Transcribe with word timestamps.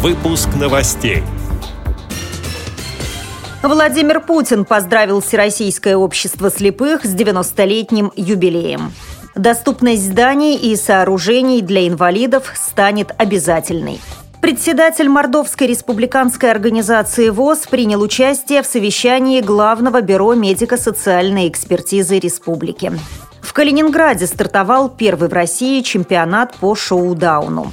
Выпуск 0.00 0.50
новостей. 0.54 1.24
Владимир 3.64 4.20
Путин 4.20 4.64
поздравил 4.64 5.20
Всероссийское 5.20 5.96
общество 5.96 6.52
слепых 6.52 7.04
с 7.04 7.12
90-летним 7.12 8.12
юбилеем. 8.14 8.92
Доступность 9.34 10.04
зданий 10.04 10.54
и 10.54 10.76
сооружений 10.76 11.62
для 11.62 11.88
инвалидов 11.88 12.52
станет 12.54 13.10
обязательной. 13.18 14.00
Председатель 14.40 15.08
Мордовской 15.08 15.66
республиканской 15.66 16.52
организации 16.52 17.30
ВОЗ 17.30 17.66
принял 17.68 18.00
участие 18.00 18.62
в 18.62 18.66
совещании 18.66 19.40
Главного 19.40 20.00
бюро 20.00 20.34
медико-социальной 20.34 21.48
экспертизы 21.48 22.20
республики. 22.20 22.92
В 23.40 23.52
Калининграде 23.52 24.28
стартовал 24.28 24.90
первый 24.90 25.28
в 25.28 25.32
России 25.32 25.80
чемпионат 25.80 26.54
по 26.54 26.76
шоу-дауну. 26.76 27.72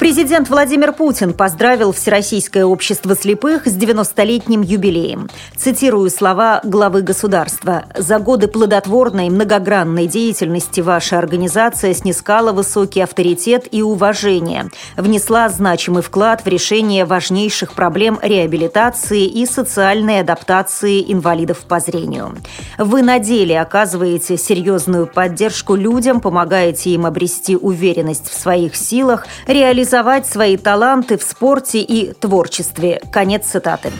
Президент 0.00 0.48
Владимир 0.48 0.94
Путин 0.94 1.34
поздравил 1.34 1.92
Всероссийское 1.92 2.64
общество 2.64 3.14
слепых 3.14 3.66
с 3.66 3.76
90-летним 3.76 4.62
юбилеем. 4.62 5.28
Цитирую 5.58 6.08
слова 6.08 6.62
главы 6.64 7.02
государства. 7.02 7.84
«За 7.94 8.18
годы 8.18 8.48
плодотворной 8.48 9.28
многогранной 9.28 10.06
деятельности 10.06 10.80
ваша 10.80 11.18
организация 11.18 11.92
снискала 11.92 12.52
высокий 12.52 13.02
авторитет 13.02 13.68
и 13.70 13.82
уважение, 13.82 14.70
внесла 14.96 15.50
значимый 15.50 16.02
вклад 16.02 16.46
в 16.46 16.48
решение 16.48 17.04
важнейших 17.04 17.74
проблем 17.74 18.18
реабилитации 18.22 19.26
и 19.26 19.44
социальной 19.44 20.20
адаптации 20.20 21.12
инвалидов 21.12 21.58
по 21.68 21.78
зрению. 21.78 22.38
Вы 22.78 23.02
на 23.02 23.18
деле 23.18 23.60
оказываете 23.60 24.38
серьезную 24.38 25.06
поддержку 25.06 25.74
людям, 25.74 26.22
помогаете 26.22 26.88
им 26.88 27.04
обрести 27.04 27.54
уверенность 27.54 28.30
в 28.30 28.40
своих 28.40 28.76
силах, 28.76 29.26
реализовать 29.46 29.89
реализовать 29.90 30.26
свои 30.26 30.56
таланты 30.56 31.18
в 31.18 31.22
спорте 31.22 31.80
и 31.80 32.12
творчестве. 32.12 33.00
Конец 33.12 33.46
цитаты. 33.46 33.90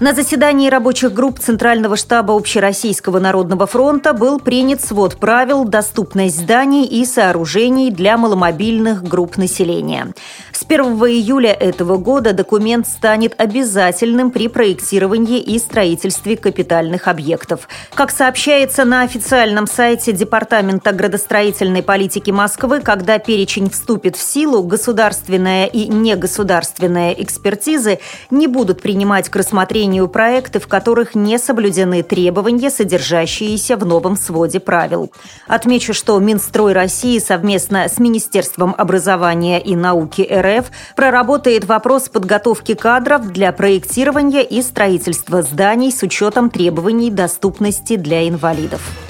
На 0.00 0.14
заседании 0.14 0.70
рабочих 0.70 1.12
групп 1.12 1.40
Центрального 1.40 1.94
штаба 1.94 2.34
Общероссийского 2.34 3.18
народного 3.18 3.66
фронта 3.66 4.14
был 4.14 4.40
принят 4.40 4.82
свод 4.82 5.18
правил 5.18 5.64
«Доступность 5.64 6.38
зданий 6.38 6.86
и 6.86 7.04
сооружений 7.04 7.90
для 7.90 8.16
маломобильных 8.16 9.02
групп 9.02 9.36
населения». 9.36 10.14
С 10.52 10.64
1 10.64 10.84
июля 10.86 11.52
этого 11.52 11.98
года 11.98 12.32
документ 12.32 12.88
станет 12.88 13.38
обязательным 13.38 14.30
при 14.30 14.48
проектировании 14.48 15.38
и 15.38 15.58
строительстве 15.58 16.38
капитальных 16.38 17.06
объектов. 17.06 17.68
Как 17.92 18.10
сообщается 18.10 18.86
на 18.86 19.02
официальном 19.02 19.66
сайте 19.66 20.12
Департамента 20.12 20.92
градостроительной 20.92 21.82
политики 21.82 22.30
Москвы, 22.30 22.80
когда 22.80 23.18
перечень 23.18 23.68
вступит 23.68 24.16
в 24.16 24.22
силу, 24.22 24.62
государственная 24.62 25.66
и 25.66 25.88
негосударственная 25.88 27.12
экспертизы 27.12 27.98
не 28.30 28.46
будут 28.46 28.80
принимать 28.80 29.28
к 29.28 29.36
рассмотрению 29.36 29.89
рассмотрению 29.90 30.08
проекты, 30.08 30.60
в 30.60 30.68
которых 30.68 31.14
не 31.14 31.38
соблюдены 31.38 32.02
требования, 32.02 32.70
содержащиеся 32.70 33.76
в 33.76 33.84
новом 33.84 34.16
своде 34.16 34.60
правил. 34.60 35.10
Отмечу, 35.48 35.94
что 35.94 36.18
Минстрой 36.20 36.72
России 36.72 37.18
совместно 37.18 37.88
с 37.88 37.98
Министерством 37.98 38.74
образования 38.78 39.60
и 39.60 39.74
науки 39.74 40.22
РФ 40.30 40.70
проработает 40.94 41.64
вопрос 41.64 42.08
подготовки 42.08 42.74
кадров 42.74 43.32
для 43.32 43.52
проектирования 43.52 44.42
и 44.42 44.62
строительства 44.62 45.42
зданий 45.42 45.90
с 45.90 46.02
учетом 46.02 46.50
требований 46.50 47.10
доступности 47.10 47.96
для 47.96 48.28
инвалидов. 48.28 49.09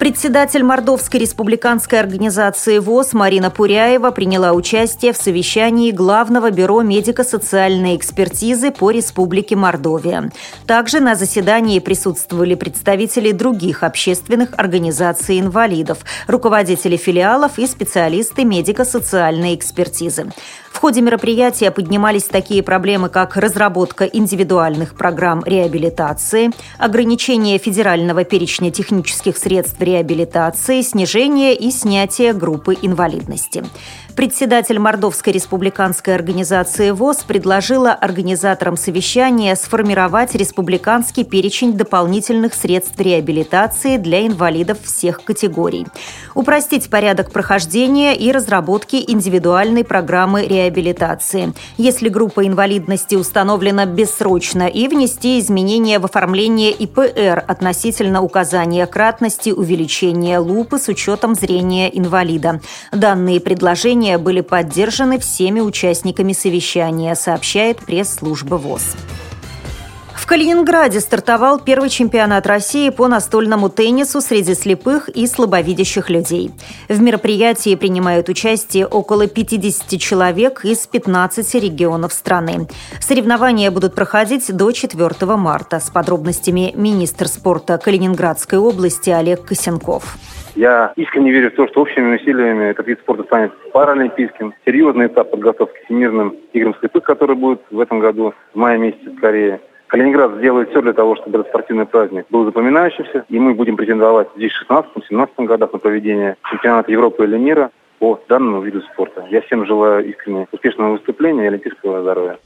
Председатель 0.00 0.62
Мордовской 0.62 1.20
республиканской 1.20 2.00
организации 2.00 2.78
ВОЗ 2.78 3.12
Марина 3.12 3.50
Пуряева 3.50 4.10
приняла 4.12 4.52
участие 4.52 5.12
в 5.12 5.18
совещании 5.18 5.90
Главного 5.90 6.50
бюро 6.50 6.80
медико-социальной 6.80 7.96
экспертизы 7.96 8.70
по 8.70 8.90
Республике 8.90 9.56
Мордовия. 9.56 10.32
Также 10.66 11.00
на 11.00 11.16
заседании 11.16 11.80
присутствовали 11.80 12.54
представители 12.54 13.32
других 13.32 13.82
общественных 13.82 14.48
организаций 14.56 15.38
инвалидов, 15.38 15.98
руководители 16.26 16.96
филиалов 16.96 17.58
и 17.58 17.66
специалисты 17.66 18.44
медико-социальной 18.44 19.54
экспертизы. 19.54 20.32
В 20.72 20.78
ходе 20.78 21.02
мероприятия 21.02 21.70
поднимались 21.70 22.24
такие 22.24 22.62
проблемы, 22.62 23.10
как 23.10 23.36
разработка 23.36 24.04
индивидуальных 24.04 24.94
программ 24.94 25.42
реабилитации, 25.44 26.52
ограничение 26.78 27.58
федерального 27.58 28.24
перечня 28.24 28.70
технических 28.70 29.36
средств 29.36 29.78
снижение 30.82 31.54
и 31.54 31.70
снятие 31.70 32.32
группы 32.32 32.76
инвалидности. 32.80 33.64
Председатель 34.16 34.78
Мордовской 34.78 35.32
республиканской 35.32 36.14
организации 36.14 36.90
ВОЗ 36.90 37.18
предложила 37.26 37.92
организаторам 37.92 38.76
совещания 38.76 39.56
сформировать 39.56 40.34
республиканский 40.34 41.24
перечень 41.24 41.72
дополнительных 41.72 42.52
средств 42.52 43.00
реабилитации 43.00 43.96
для 43.96 44.26
инвалидов 44.26 44.78
всех 44.82 45.24
категорий, 45.24 45.86
упростить 46.34 46.90
порядок 46.90 47.32
прохождения 47.32 48.14
и 48.14 48.30
разработки 48.32 48.96
индивидуальной 48.96 49.84
программы 49.84 50.44
реабилитации, 50.44 51.54
если 51.78 52.08
группа 52.08 52.46
инвалидности 52.46 53.14
установлена 53.14 53.86
бессрочно, 53.86 54.66
и 54.68 54.86
внести 54.88 55.38
изменения 55.38 55.98
в 55.98 56.04
оформление 56.04 56.72
ИПР 56.72 57.44
относительно 57.46 58.22
указания 58.22 58.86
кратности 58.86 59.50
увеличения 59.50 59.79
лупы 60.38 60.78
с 60.78 60.88
учетом 60.88 61.34
зрения 61.34 61.88
инвалида. 61.96 62.60
Данные 62.92 63.40
предложения 63.40 64.18
были 64.18 64.40
поддержаны 64.40 65.18
всеми 65.18 65.60
участниками 65.60 66.32
совещания, 66.32 67.14
сообщает 67.14 67.78
пресс-служба 67.78 68.56
ВОЗ. 68.56 68.96
В 70.30 70.32
Калининграде 70.32 71.00
стартовал 71.00 71.58
первый 71.58 71.88
чемпионат 71.88 72.46
России 72.46 72.90
по 72.90 73.08
настольному 73.08 73.68
теннису 73.68 74.20
среди 74.20 74.54
слепых 74.54 75.08
и 75.08 75.26
слабовидящих 75.26 76.08
людей. 76.08 76.52
В 76.88 77.02
мероприятии 77.02 77.74
принимают 77.74 78.28
участие 78.28 78.86
около 78.86 79.26
50 79.26 79.98
человек 79.98 80.64
из 80.64 80.86
15 80.86 81.54
регионов 81.56 82.12
страны. 82.12 82.68
Соревнования 83.00 83.72
будут 83.72 83.96
проходить 83.96 84.56
до 84.56 84.70
4 84.70 85.34
марта. 85.34 85.80
С 85.80 85.90
подробностями 85.90 86.74
министр 86.76 87.26
спорта 87.26 87.76
Калининградской 87.78 88.60
области 88.60 89.10
Олег 89.10 89.46
Косенков. 89.46 90.14
Я 90.54 90.92
искренне 90.94 91.32
верю 91.32 91.50
в 91.50 91.56
то, 91.56 91.66
что 91.66 91.80
общими 91.80 92.14
усилиями 92.14 92.70
этот 92.70 92.86
вид 92.86 93.00
спорта 93.00 93.24
станет 93.24 93.52
паралимпийским. 93.72 94.54
Серьезный 94.64 95.08
этап 95.08 95.32
подготовки 95.32 95.76
к 95.76 95.84
Всемирным 95.86 96.36
играм 96.52 96.76
слепых, 96.78 97.02
который 97.02 97.34
будет 97.34 97.62
в 97.72 97.80
этом 97.80 97.98
году, 97.98 98.32
в 98.54 98.56
мае 98.56 98.78
месяце 98.78 99.12
скорее. 99.16 99.60
Калининград 99.90 100.36
сделает 100.36 100.70
все 100.70 100.82
для 100.82 100.92
того, 100.92 101.16
чтобы 101.16 101.40
этот 101.40 101.48
спортивный 101.48 101.84
праздник 101.84 102.24
был 102.30 102.44
запоминающимся, 102.44 103.24
и 103.28 103.38
мы 103.40 103.54
будем 103.54 103.76
претендовать 103.76 104.28
здесь 104.36 104.52
в 104.52 104.70
16-17 104.70 105.46
годах 105.46 105.72
на 105.72 105.78
проведение 105.80 106.36
чемпионата 106.48 106.92
Европы 106.92 107.24
или 107.24 107.36
мира 107.36 107.70
по 107.98 108.20
данному 108.28 108.62
виду 108.62 108.82
спорта. 108.82 109.26
Я 109.30 109.40
всем 109.42 109.66
желаю 109.66 110.08
искренне 110.08 110.46
успешного 110.52 110.92
выступления 110.92 111.44
и 111.44 111.48
олимпийского 111.48 112.02
здоровья. 112.02 112.38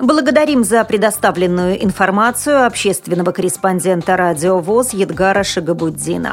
Благодарим 0.00 0.64
за 0.64 0.84
предоставленную 0.84 1.82
информацию 1.84 2.66
общественного 2.66 3.30
корреспондента 3.30 4.16
радио 4.16 4.58
ВОЗ 4.58 4.92
Едгара 4.94 5.44
Шагабуддина. 5.44 6.32